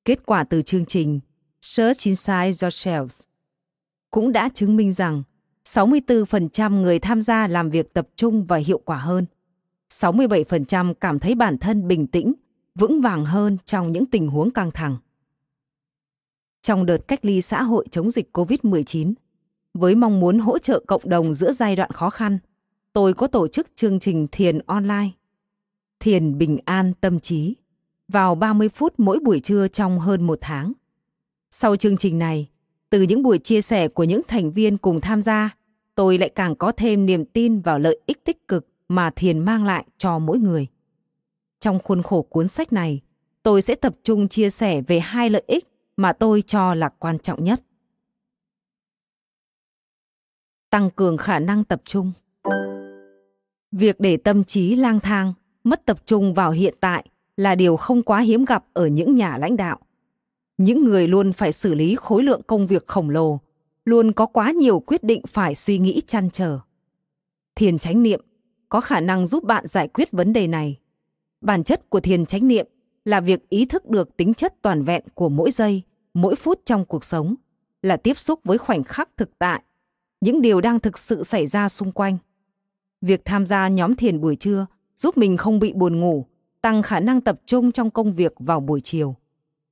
Kết 0.06 0.26
quả 0.26 0.44
từ 0.44 0.62
chương 0.62 0.86
trình 0.86 1.20
Search 1.62 2.04
Inside 2.04 2.52
Yourselves 2.62 3.22
cũng 4.12 4.32
đã 4.32 4.50
chứng 4.54 4.76
minh 4.76 4.94
rằng 4.94 5.24
64% 5.66 6.82
người 6.82 7.00
tham 7.00 7.22
gia 7.22 7.48
làm 7.48 7.70
việc 7.70 7.94
tập 7.94 8.08
trung 8.16 8.46
và 8.46 8.58
hiệu 8.58 8.78
quả 8.78 8.98
hơn. 8.98 9.26
67% 9.94 10.94
cảm 10.94 11.20
thấy 11.20 11.36
bản 11.36 11.58
thân 11.58 11.88
bình 11.88 12.08
tĩnh, 12.08 12.34
vững 12.76 13.02
vàng 13.02 13.26
hơn 13.26 13.58
trong 13.66 13.92
những 13.92 14.06
tình 14.06 14.28
huống 14.28 14.52
căng 14.52 14.72
thẳng. 14.72 14.98
Trong 16.62 16.86
đợt 16.86 17.08
cách 17.08 17.26
ly 17.26 17.42
xã 17.42 17.64
hội 17.64 17.88
chống 17.92 18.10
dịch 18.10 18.38
COVID-19, 18.38 19.14
với 19.74 19.96
mong 19.96 20.20
muốn 20.20 20.40
hỗ 20.40 20.60
trợ 20.60 20.84
cộng 20.88 21.10
đồng 21.10 21.34
giữa 21.34 21.52
giai 21.52 21.76
đoạn 21.76 21.92
khó 21.92 22.10
khăn, 22.10 22.40
tôi 22.94 23.14
có 23.14 23.28
tổ 23.28 23.48
chức 23.48 23.68
chương 23.76 24.00
trình 24.00 24.28
thiền 24.32 24.60
online. 24.66 25.10
Thiền 26.00 26.38
bình 26.38 26.58
an 26.66 26.94
tâm 27.02 27.20
trí 27.20 27.56
vào 28.08 28.36
30 28.36 28.70
phút 28.70 28.94
mỗi 28.98 29.20
buổi 29.20 29.40
trưa 29.40 29.68
trong 29.68 30.00
hơn 30.00 30.28
một 30.28 30.38
tháng. 30.42 30.74
Sau 31.52 31.76
chương 31.76 31.98
trình 31.98 32.20
này, 32.20 32.50
từ 32.90 33.02
những 33.02 33.24
buổi 33.24 33.40
chia 33.40 33.62
sẻ 33.62 33.88
của 33.88 34.04
những 34.04 34.22
thành 34.28 34.52
viên 34.52 34.78
cùng 34.78 35.02
tham 35.02 35.22
gia, 35.22 35.56
tôi 35.96 36.18
lại 36.18 36.30
càng 36.30 36.56
có 36.56 36.72
thêm 36.72 37.06
niềm 37.06 37.26
tin 37.26 37.60
vào 37.60 37.80
lợi 37.80 38.00
ích 38.06 38.24
tích 38.26 38.48
cực 38.48 38.68
mà 38.88 39.12
thiền 39.16 39.40
mang 39.40 39.66
lại 39.66 39.86
cho 39.98 40.20
mỗi 40.20 40.40
người. 40.40 40.68
Trong 41.60 41.80
khuôn 41.80 42.04
khổ 42.04 42.22
cuốn 42.22 42.48
sách 42.48 42.74
này, 42.74 43.02
tôi 43.44 43.62
sẽ 43.62 43.76
tập 43.76 43.96
trung 44.04 44.28
chia 44.28 44.50
sẻ 44.50 44.82
về 44.82 45.00
hai 45.00 45.30
lợi 45.30 45.44
ích 45.48 45.68
mà 45.98 46.14
tôi 46.14 46.42
cho 46.42 46.76
là 46.76 46.90
quan 46.90 47.20
trọng 47.20 47.44
nhất. 47.44 47.62
Tăng 50.70 50.90
cường 50.90 51.18
khả 51.18 51.40
năng 51.40 51.64
tập 51.64 51.82
trung. 51.86 52.12
Việc 53.72 54.00
để 54.00 54.18
tâm 54.18 54.44
trí 54.44 54.76
lang 54.76 55.00
thang, 55.00 55.34
mất 55.64 55.86
tập 55.86 56.06
trung 56.06 56.34
vào 56.34 56.52
hiện 56.52 56.76
tại 56.80 57.06
là 57.38 57.56
điều 57.56 57.78
không 57.78 58.04
quá 58.04 58.20
hiếm 58.20 58.46
gặp 58.46 58.66
ở 58.74 58.88
những 58.88 59.16
nhà 59.16 59.38
lãnh 59.38 59.58
đạo. 59.58 59.80
Những 60.58 60.86
người 60.86 61.08
luôn 61.08 61.34
phải 61.34 61.52
xử 61.52 61.74
lý 61.74 61.96
khối 61.96 62.24
lượng 62.24 62.42
công 62.48 62.68
việc 62.68 62.88
khổng 62.88 63.10
lồ, 63.10 63.40
luôn 63.86 64.12
có 64.12 64.26
quá 64.26 64.52
nhiều 64.52 64.80
quyết 64.80 65.04
định 65.04 65.22
phải 65.28 65.56
suy 65.56 65.78
nghĩ 65.78 66.02
chăn 66.08 66.30
trở. 66.30 66.60
Thiền 67.56 67.78
chánh 67.78 68.04
niệm 68.04 68.22
có 68.70 68.82
khả 68.82 69.00
năng 69.00 69.28
giúp 69.28 69.44
bạn 69.44 69.68
giải 69.68 69.88
quyết 69.88 70.12
vấn 70.12 70.34
đề 70.34 70.48
này. 70.48 70.80
Bản 71.42 71.64
chất 71.64 71.90
của 71.90 72.00
thiền 72.00 72.26
chánh 72.26 72.48
niệm 72.48 72.68
là 73.06 73.22
việc 73.22 73.50
ý 73.50 73.66
thức 73.66 73.90
được 73.90 74.18
tính 74.18 74.34
chất 74.34 74.54
toàn 74.62 74.84
vẹn 74.84 75.04
của 75.14 75.30
mỗi 75.30 75.52
giây, 75.52 75.82
mỗi 76.14 76.36
phút 76.36 76.62
trong 76.66 76.86
cuộc 76.86 77.04
sống, 77.04 77.36
là 77.82 77.98
tiếp 77.98 78.18
xúc 78.18 78.40
với 78.44 78.58
khoảnh 78.58 78.84
khắc 78.84 79.10
thực 79.18 79.40
tại, 79.40 79.64
những 80.22 80.42
điều 80.42 80.62
đang 80.62 80.80
thực 80.80 80.98
sự 80.98 81.24
xảy 81.24 81.48
ra 81.48 81.70
xung 81.70 81.92
quanh. 81.92 82.18
Việc 83.02 83.22
tham 83.26 83.46
gia 83.46 83.68
nhóm 83.68 83.96
thiền 83.96 84.22
buổi 84.22 84.36
trưa 84.36 84.66
giúp 85.00 85.18
mình 85.18 85.38
không 85.38 85.60
bị 85.60 85.74
buồn 85.74 86.00
ngủ, 86.00 86.26
tăng 86.62 86.84
khả 86.84 87.00
năng 87.00 87.22
tập 87.22 87.40
trung 87.46 87.72
trong 87.72 87.92
công 87.92 88.14
việc 88.14 88.34
vào 88.40 88.60
buổi 88.60 88.82
chiều 88.82 89.16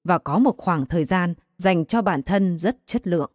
và 0.04 0.18
có 0.18 0.40
một 0.40 0.58
khoảng 0.58 0.86
thời 0.86 1.06
gian 1.06 1.34
dành 1.58 1.86
cho 1.86 2.02
bản 2.02 2.24
thân 2.24 2.58
rất 2.58 2.78
chất 2.86 3.08
lượng. 3.08 3.32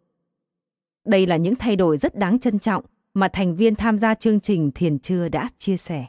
Đây 1.05 1.27
là 1.27 1.37
những 1.37 1.55
thay 1.57 1.77
đổi 1.77 1.99
rất 1.99 2.17
đáng 2.17 2.39
trân 2.39 2.59
trọng 2.59 2.85
mà 3.15 3.29
thành 3.29 3.57
viên 3.57 3.75
tham 3.75 3.99
gia 3.99 4.15
chương 4.15 4.41
trình 4.41 4.71
Thiền 4.75 4.99
Trưa 4.99 5.29
đã 5.29 5.49
chia 5.59 5.77
sẻ. 5.77 6.07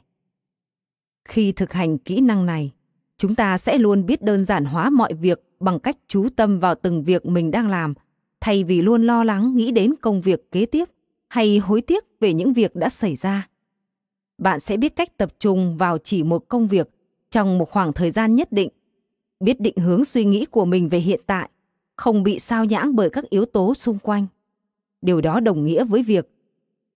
Khi 1.26 1.52
thực 1.52 1.74
hành 1.74 1.98
kỹ 1.98 2.22
năng 2.22 2.46
này, 2.46 2.72
chúng 3.18 3.36
ta 3.36 3.58
sẽ 3.58 3.78
luôn 3.78 4.06
biết 4.06 4.22
đơn 4.22 4.46
giản 4.46 4.66
hóa 4.66 4.90
mọi 4.90 5.14
việc 5.14 5.44
bằng 5.60 5.80
cách 5.80 5.98
chú 6.08 6.28
tâm 6.36 6.60
vào 6.60 6.76
từng 6.76 7.04
việc 7.04 7.26
mình 7.26 7.52
đang 7.52 7.68
làm, 7.68 7.94
thay 8.42 8.64
vì 8.64 8.82
luôn 8.82 9.04
lo 9.04 9.24
lắng 9.24 9.56
nghĩ 9.56 9.72
đến 9.72 9.96
công 10.02 10.22
việc 10.22 10.52
kế 10.52 10.66
tiếp 10.66 10.90
hay 11.28 11.58
hối 11.58 11.82
tiếc 11.82 12.04
về 12.20 12.34
những 12.34 12.54
việc 12.54 12.76
đã 12.76 12.90
xảy 12.90 13.16
ra. 13.16 13.48
Bạn 14.38 14.60
sẽ 14.60 14.78
biết 14.78 14.96
cách 14.96 15.18
tập 15.18 15.34
trung 15.40 15.78
vào 15.78 15.98
chỉ 15.98 16.24
một 16.24 16.48
công 16.48 16.68
việc 16.68 16.90
trong 17.30 17.58
một 17.58 17.70
khoảng 17.70 17.94
thời 17.94 18.12
gian 18.12 18.36
nhất 18.36 18.52
định, 18.52 18.70
biết 19.40 19.60
định 19.60 19.78
hướng 19.78 20.06
suy 20.06 20.26
nghĩ 20.26 20.46
của 20.46 20.66
mình 20.66 20.90
về 20.90 21.00
hiện 21.00 21.22
tại, 21.26 21.50
không 21.96 22.24
bị 22.24 22.40
sao 22.40 22.66
nhãng 22.66 22.96
bởi 22.96 23.10
các 23.10 23.30
yếu 23.30 23.46
tố 23.46 23.74
xung 23.74 24.00
quanh. 24.00 24.28
Điều 25.02 25.22
đó 25.22 25.40
đồng 25.40 25.66
nghĩa 25.66 25.84
với 25.84 26.04
việc 26.04 26.30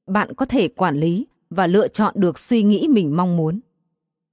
bạn 0.08 0.34
có 0.36 0.46
thể 0.46 0.67
quản 0.67 1.00
lý 1.00 1.27
và 1.50 1.67
lựa 1.67 1.88
chọn 1.88 2.13
được 2.17 2.39
suy 2.39 2.63
nghĩ 2.63 2.88
mình 2.89 3.15
mong 3.15 3.38
muốn. 3.38 3.60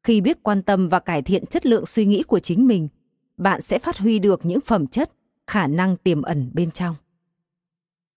Khi 0.02 0.20
biết 0.20 0.42
quan 0.42 0.62
tâm 0.62 0.88
và 0.88 1.00
cải 1.00 1.22
thiện 1.22 1.46
chất 1.46 1.66
lượng 1.66 1.86
suy 1.86 2.06
nghĩ 2.06 2.22
của 2.22 2.38
chính 2.38 2.66
mình 2.66 2.88
bạn 3.36 3.62
sẽ 3.62 3.78
phát 3.78 3.98
huy 3.98 4.18
được 4.18 4.40
những 4.44 4.60
phẩm 4.60 4.86
chất 4.86 5.12
khả 5.46 5.66
năng 5.66 5.96
tiềm 5.96 6.22
ẩn 6.22 6.50
bên 6.54 6.70
trong. 6.70 6.96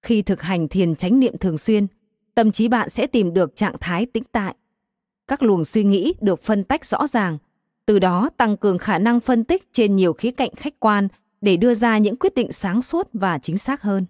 Khi 0.02 0.22
thực 0.22 0.42
hành 0.42 0.68
thiền 0.68 0.96
chánh 0.96 1.20
niệm 1.20 1.38
thường 1.38 1.58
xuyên 1.58 1.88
tâm 2.36 2.52
trí 2.52 2.68
bạn 2.68 2.90
sẽ 2.90 3.08
tìm 3.08 3.34
được 3.34 3.56
trạng 3.56 3.76
thái 3.80 4.06
tĩnh 4.06 4.24
tại 4.32 4.56
các 5.28 5.44
luồng 5.44 5.66
suy 5.66 5.84
nghĩ 5.84 6.14
được 6.22 6.44
phân 6.44 6.64
tách 6.64 6.86
rõ 6.86 7.08
ràng 7.08 7.38
từ 7.86 8.00
đó 8.00 8.30
tăng 8.38 8.58
cường 8.58 8.78
khả 8.78 8.98
năng 8.98 9.20
phân 9.20 9.44
tích 9.44 9.74
trên 9.74 9.96
nhiều 9.96 10.14
khía 10.14 10.32
cạnh 10.32 10.56
khách 10.56 10.80
quan 10.80 11.08
để 11.42 11.58
đưa 11.58 11.74
ra 11.74 11.98
những 11.98 12.16
quyết 12.16 12.36
định 12.36 12.52
sáng 12.52 12.82
suốt 12.82 13.10
và 13.14 13.40
chính 13.40 13.58
xác 13.58 13.82
hơn 13.82 14.06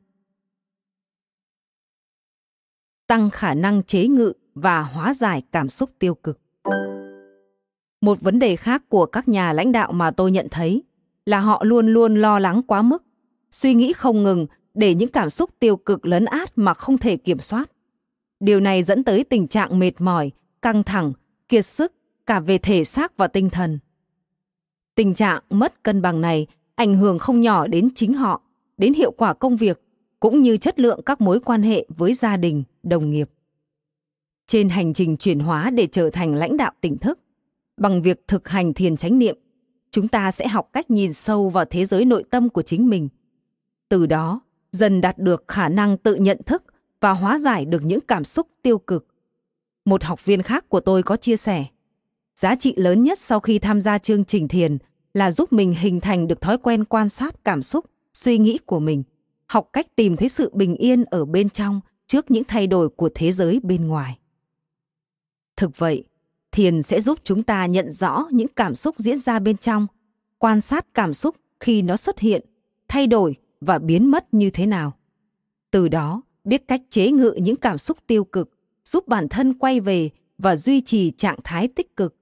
tăng 3.08 3.30
khả 3.30 3.54
năng 3.54 3.84
chế 3.84 4.08
ngự 4.08 4.34
và 4.56 4.82
hóa 4.82 5.14
giải 5.14 5.42
cảm 5.52 5.70
xúc 5.70 5.90
tiêu 6.00 6.16
cực. 6.16 6.40
Một 8.02 8.22
vấn 8.22 8.40
đề 8.40 8.56
khác 8.56 8.84
của 8.90 9.06
các 9.06 9.28
nhà 9.28 9.54
lãnh 9.54 9.72
đạo 9.72 9.92
mà 9.92 10.12
tôi 10.12 10.32
nhận 10.32 10.48
thấy 10.52 10.84
là 11.26 11.40
họ 11.40 11.64
luôn 11.64 11.88
luôn 11.88 12.16
lo 12.16 12.40
lắng 12.40 12.62
quá 12.68 12.82
mức, 12.82 13.04
suy 13.52 13.74
nghĩ 13.74 13.94
không 13.94 14.24
ngừng 14.24 14.48
để 14.74 14.96
những 14.96 15.10
cảm 15.10 15.30
xúc 15.30 15.50
tiêu 15.60 15.78
cực 15.78 16.06
lấn 16.06 16.26
át 16.26 16.52
mà 16.56 16.74
không 16.74 16.98
thể 16.98 17.18
kiểm 17.18 17.40
soát. 17.40 17.72
Điều 18.40 18.60
này 18.60 18.84
dẫn 18.84 19.04
tới 19.04 19.24
tình 19.24 19.48
trạng 19.48 19.80
mệt 19.80 19.92
mỏi, 20.00 20.32
căng 20.62 20.84
thẳng, 20.84 21.14
kiệt 21.50 21.66
sức 21.66 21.94
cả 22.26 22.40
về 22.40 22.58
thể 22.58 22.84
xác 22.84 23.18
và 23.18 23.28
tinh 23.28 23.50
thần. 23.50 23.80
Tình 24.96 25.14
trạng 25.14 25.44
mất 25.50 25.84
cân 25.84 26.02
bằng 26.02 26.22
này 26.22 26.48
ảnh 26.76 26.96
hưởng 26.96 27.20
không 27.20 27.42
nhỏ 27.42 27.68
đến 27.68 27.90
chính 27.96 28.14
họ, 28.14 28.42
đến 28.78 28.94
hiệu 28.94 29.12
quả 29.12 29.34
công 29.34 29.58
việc 29.58 29.82
cũng 30.20 30.42
như 30.42 30.58
chất 30.58 30.80
lượng 30.80 31.02
các 31.06 31.22
mối 31.22 31.40
quan 31.40 31.62
hệ 31.62 31.86
với 31.90 32.14
gia 32.14 32.38
đình, 32.38 32.64
đồng 32.84 33.12
nghiệp. 33.12 33.30
Trên 34.48 34.70
hành 34.70 34.94
trình 34.94 35.18
chuyển 35.18 35.40
hóa 35.40 35.70
để 35.70 35.88
trở 35.88 36.10
thành 36.10 36.36
lãnh 36.36 36.58
đạo 36.58 36.72
tỉnh 36.82 36.98
thức, 36.98 37.20
bằng 37.78 38.02
việc 38.02 38.28
thực 38.28 38.48
hành 38.50 38.74
thiền 38.74 38.98
chánh 38.98 39.20
niệm, 39.20 39.38
chúng 39.92 40.08
ta 40.08 40.32
sẽ 40.32 40.48
học 40.48 40.70
cách 40.74 40.92
nhìn 40.92 41.14
sâu 41.14 41.50
vào 41.50 41.66
thế 41.66 41.86
giới 41.86 42.06
nội 42.06 42.24
tâm 42.30 42.50
của 42.50 42.62
chính 42.62 42.90
mình. 42.90 43.10
Từ 43.90 44.06
đó, 44.06 44.42
dần 44.72 45.02
đạt 45.02 45.18
được 45.18 45.44
khả 45.48 45.70
năng 45.70 45.98
tự 45.98 46.16
nhận 46.16 46.42
thức 46.46 46.64
và 47.02 47.12
hóa 47.12 47.40
giải 47.40 47.66
được 47.66 47.84
những 47.86 48.02
cảm 48.08 48.24
xúc 48.24 48.48
tiêu 48.62 48.78
cực. 48.78 49.08
Một 49.88 50.04
học 50.04 50.26
viên 50.26 50.42
khác 50.42 50.70
của 50.70 50.80
tôi 50.80 51.04
có 51.04 51.18
chia 51.18 51.38
sẻ, 51.38 51.66
giá 52.36 52.56
trị 52.56 52.74
lớn 52.78 53.04
nhất 53.04 53.20
sau 53.20 53.40
khi 53.40 53.60
tham 53.60 53.82
gia 53.82 53.98
chương 53.98 54.26
trình 54.26 54.48
thiền 54.48 54.78
là 55.14 55.32
giúp 55.32 55.54
mình 55.54 55.74
hình 55.74 56.00
thành 56.00 56.28
được 56.28 56.42
thói 56.42 56.58
quen 56.58 56.86
quan 56.86 57.10
sát 57.10 57.44
cảm 57.44 57.64
xúc, 57.64 57.86
suy 58.14 58.38
nghĩ 58.38 58.58
của 58.66 58.80
mình, 58.80 59.04
học 59.46 59.70
cách 59.74 59.96
tìm 59.96 60.18
thấy 60.18 60.30
sự 60.30 60.52
bình 60.54 60.76
yên 60.76 61.04
ở 61.04 61.26
bên 61.26 61.50
trong 61.50 61.82
trước 62.08 62.32
những 62.32 62.44
thay 62.44 62.68
đổi 62.68 62.90
của 62.90 63.10
thế 63.16 63.32
giới 63.32 63.60
bên 63.64 63.88
ngoài. 63.88 64.20
Thực 65.58 65.78
vậy, 65.78 66.04
thiền 66.52 66.82
sẽ 66.82 67.02
giúp 67.02 67.20
chúng 67.24 67.44
ta 67.44 67.66
nhận 67.66 67.92
rõ 67.92 68.28
những 68.32 68.48
cảm 68.56 68.76
xúc 68.76 68.96
diễn 68.98 69.20
ra 69.20 69.40
bên 69.40 69.58
trong, 69.58 69.88
quan 70.38 70.62
sát 70.62 70.86
cảm 70.94 71.14
xúc 71.14 71.36
khi 71.60 71.82
nó 71.82 71.98
xuất 71.98 72.20
hiện, 72.20 72.46
thay 72.88 73.08
đổi 73.08 73.36
và 73.62 73.80
biến 73.80 74.12
mất 74.12 74.34
như 74.34 74.50
thế 74.50 74.66
nào. 74.66 74.94
Từ 75.72 75.88
đó, 75.88 76.22
biết 76.44 76.68
cách 76.68 76.82
chế 76.90 77.12
ngự 77.12 77.34
những 77.42 77.56
cảm 77.56 77.78
xúc 77.78 77.98
tiêu 78.08 78.24
cực, 78.24 78.57
giúp 78.88 79.08
bản 79.08 79.28
thân 79.30 79.54
quay 79.54 79.80
về 79.80 80.10
và 80.38 80.56
duy 80.56 80.82
trì 80.82 81.12
trạng 81.12 81.40
thái 81.44 81.68
tích 81.68 81.96
cực, 81.96 82.16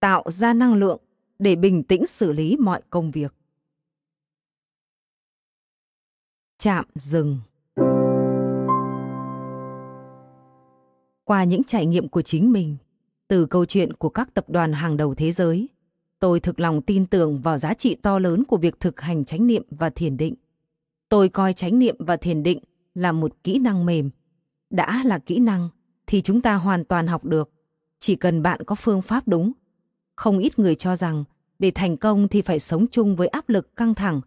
tạo 0.00 0.24
ra 0.26 0.54
năng 0.54 0.74
lượng 0.74 1.00
để 1.38 1.56
bình 1.56 1.82
tĩnh 1.82 2.06
xử 2.06 2.32
lý 2.32 2.56
mọi 2.56 2.82
công 2.90 3.10
việc. 3.10 3.34
Chạm 6.58 6.84
dừng 6.94 7.38
Qua 11.24 11.44
những 11.44 11.64
trải 11.64 11.86
nghiệm 11.86 12.08
của 12.08 12.22
chính 12.22 12.52
mình, 12.52 12.76
từ 13.28 13.46
câu 13.46 13.64
chuyện 13.64 13.92
của 13.92 14.08
các 14.08 14.34
tập 14.34 14.50
đoàn 14.50 14.72
hàng 14.72 14.96
đầu 14.96 15.14
thế 15.14 15.32
giới, 15.32 15.68
tôi 16.18 16.40
thực 16.40 16.60
lòng 16.60 16.82
tin 16.82 17.06
tưởng 17.06 17.40
vào 17.40 17.58
giá 17.58 17.74
trị 17.74 17.94
to 17.94 18.18
lớn 18.18 18.44
của 18.44 18.56
việc 18.56 18.80
thực 18.80 19.00
hành 19.00 19.24
chánh 19.24 19.46
niệm 19.46 19.62
và 19.70 19.90
thiền 19.90 20.16
định. 20.16 20.34
Tôi 21.08 21.28
coi 21.28 21.52
chánh 21.52 21.78
niệm 21.78 21.96
và 21.98 22.16
thiền 22.16 22.42
định 22.42 22.58
là 22.94 23.12
một 23.12 23.36
kỹ 23.44 23.58
năng 23.58 23.86
mềm. 23.86 24.10
Đã 24.70 25.02
là 25.04 25.18
kỹ 25.18 25.38
năng 25.38 25.68
thì 26.08 26.22
chúng 26.22 26.40
ta 26.40 26.54
hoàn 26.54 26.84
toàn 26.84 27.06
học 27.06 27.24
được, 27.24 27.50
chỉ 27.98 28.16
cần 28.16 28.42
bạn 28.42 28.64
có 28.64 28.74
phương 28.74 29.02
pháp 29.02 29.28
đúng. 29.28 29.52
Không 30.16 30.38
ít 30.38 30.58
người 30.58 30.74
cho 30.74 30.96
rằng 30.96 31.24
để 31.58 31.70
thành 31.74 31.96
công 31.96 32.28
thì 32.28 32.42
phải 32.42 32.58
sống 32.58 32.86
chung 32.90 33.16
với 33.16 33.28
áp 33.28 33.48
lực 33.48 33.76
căng 33.76 33.94
thẳng, 33.94 34.20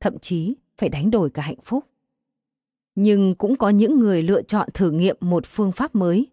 thậm 0.00 0.18
chí 0.18 0.54
phải 0.78 0.88
đánh 0.88 1.10
đổi 1.10 1.30
cả 1.30 1.42
hạnh 1.42 1.60
phúc. 1.64 1.84
Nhưng 2.94 3.34
cũng 3.34 3.56
có 3.56 3.70
những 3.70 3.98
người 3.98 4.22
lựa 4.22 4.42
chọn 4.42 4.68
thử 4.74 4.90
nghiệm 4.90 5.16
một 5.20 5.46
phương 5.46 5.72
pháp 5.72 5.94
mới 5.94 6.26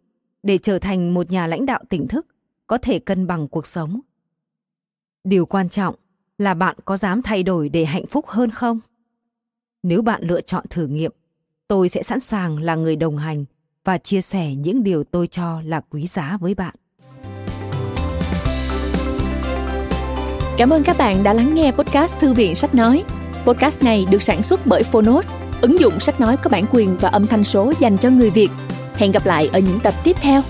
để 0.43 0.57
trở 0.57 0.79
thành 0.79 1.13
một 1.13 1.31
nhà 1.31 1.47
lãnh 1.47 1.65
đạo 1.65 1.83
tỉnh 1.89 2.07
thức 2.07 2.27
có 2.67 2.77
thể 2.77 2.99
cân 2.99 3.27
bằng 3.27 3.47
cuộc 3.47 3.67
sống 3.67 4.01
điều 5.25 5.45
quan 5.45 5.69
trọng 5.69 5.95
là 6.37 6.53
bạn 6.53 6.77
có 6.85 6.97
dám 6.97 7.21
thay 7.21 7.43
đổi 7.43 7.69
để 7.69 7.85
hạnh 7.85 8.05
phúc 8.05 8.25
hơn 8.27 8.51
không 8.51 8.79
nếu 9.83 10.01
bạn 10.01 10.23
lựa 10.23 10.41
chọn 10.41 10.65
thử 10.69 10.87
nghiệm 10.87 11.11
tôi 11.67 11.89
sẽ 11.89 12.03
sẵn 12.03 12.19
sàng 12.19 12.59
là 12.59 12.75
người 12.75 12.95
đồng 12.95 13.17
hành 13.17 13.45
và 13.85 13.97
chia 13.97 14.21
sẻ 14.21 14.55
những 14.55 14.83
điều 14.83 15.03
tôi 15.03 15.27
cho 15.27 15.61
là 15.65 15.81
quý 15.89 16.07
giá 16.07 16.37
với 16.41 16.53
bạn. 16.53 16.75
Cảm 20.57 20.69
ơn 20.69 20.83
các 20.83 20.95
bạn 20.99 21.23
đã 21.23 21.33
lắng 21.33 21.55
nghe 21.55 21.71
podcast 21.71 22.19
thư 22.19 22.33
viện 22.33 22.55
sách 22.55 22.75
nói. 22.75 23.03
Podcast 23.45 23.83
này 23.83 24.05
được 24.11 24.23
sản 24.23 24.43
xuất 24.43 24.67
bởi 24.67 24.83
phonos, 24.83 25.33
ứng 25.61 25.79
dụng 25.79 25.99
sách 25.99 26.21
nói 26.21 26.37
có 26.37 26.49
bản 26.49 26.65
quyền 26.71 26.97
và 26.97 27.09
âm 27.09 27.27
thanh 27.27 27.43
số 27.43 27.73
dành 27.79 27.97
cho 27.97 28.09
người 28.09 28.29
việt. 28.29 28.49
Hẹn 28.95 29.11
gặp 29.11 29.25
lại 29.25 29.49
ở 29.53 29.59
những 29.59 29.79
tập 29.79 29.93
tiếp 30.03 30.15
theo. 30.21 30.41